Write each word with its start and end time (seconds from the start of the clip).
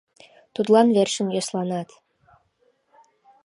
Тудлан 0.53 0.87
верчын 0.95 1.27
йӧсланат. 1.35 1.89